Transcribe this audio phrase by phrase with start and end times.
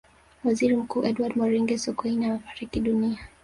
[0.43, 3.19] waziri mkuu edward moringe sokoine amefariki dunia